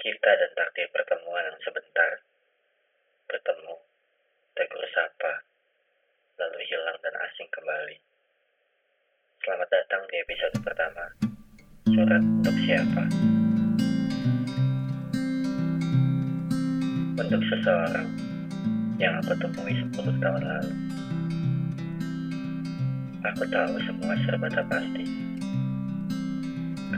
[0.00, 2.24] Kita dan takdir pertemuan yang sebentar.
[3.28, 3.76] Bertemu,
[4.56, 5.44] tegur sapa,
[6.40, 8.00] lalu hilang dan asing kembali.
[9.44, 11.04] Selamat datang di episode pertama.
[11.92, 13.04] Surat untuk siapa?
[17.20, 18.08] Untuk seseorang
[18.96, 20.72] yang aku temui 10 tahun lalu.
[23.28, 25.04] Aku tahu semua serba tak pasti.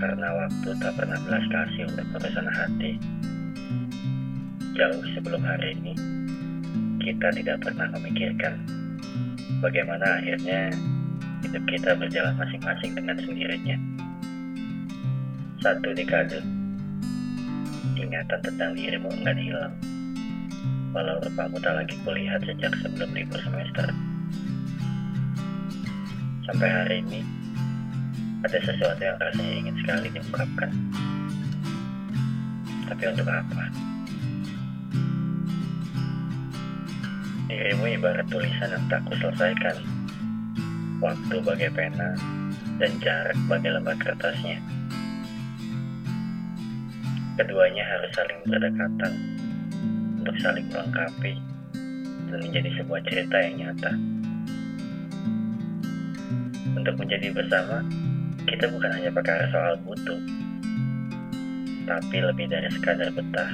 [0.02, 2.98] Karena waktu tak pernah belas kasih untuk urusan hati.
[4.74, 5.94] Jauh sebelum hari ini,
[6.98, 8.66] kita tidak pernah memikirkan
[9.62, 10.74] bagaimana akhirnya
[11.46, 13.78] hidup kita berjalan masing-masing dengan sendirinya.
[15.62, 16.42] Satu dekade,
[17.94, 19.74] ingatan tentang dirimu enggak hilang.
[20.90, 23.86] Walau rupamu tak lagi kulihat sejak sebelum libur semester.
[26.42, 27.22] Sampai hari ini,
[28.42, 30.70] ada sesuatu yang rasanya ingin sekali diungkapkan.
[32.90, 33.64] Tapi untuk apa?
[37.46, 39.76] Dirimu ibarat tulisan yang tak kuselesaikan.
[40.98, 42.18] Waktu bagai pena
[42.82, 44.58] dan jarak bagai lembar kertasnya.
[47.38, 49.12] Keduanya harus saling berdekatan
[50.18, 51.32] untuk saling melengkapi
[52.30, 53.92] dan menjadi sebuah cerita yang nyata.
[56.72, 57.82] Untuk menjadi bersama,
[58.46, 60.20] kita bukan hanya perkara soal butuh,
[61.86, 63.50] tapi lebih dari sekadar betah.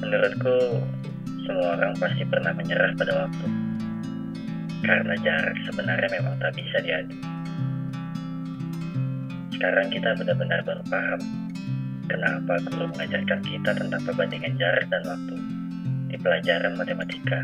[0.00, 0.82] Menurutku,
[1.46, 3.46] semua orang pasti pernah menyerah pada waktu.
[4.80, 7.16] Karena jarak sebenarnya memang tak bisa diadu.
[9.52, 11.20] Sekarang kita benar-benar baru paham
[12.08, 15.36] kenapa guru mengajarkan kita tentang perbandingan jarak dan waktu
[16.10, 17.38] di pelajaran matematika.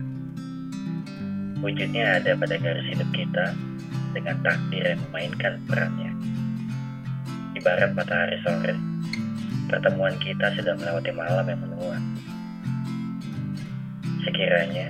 [1.61, 3.53] Wujudnya ada pada garis hidup kita
[4.17, 6.09] dengan takdir yang memainkan perannya.
[7.53, 8.73] Ibarat matahari sore,
[9.69, 12.01] pertemuan kita sudah melewati malam yang menua.
[14.25, 14.89] Sekiranya,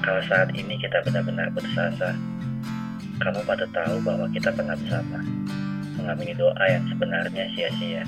[0.00, 2.16] kalau saat ini kita benar-benar putus asa,
[3.20, 5.20] kamu patut tahu bahwa kita pernah bersama,
[6.00, 8.02] mengamini doa yang sebenarnya sia-sia.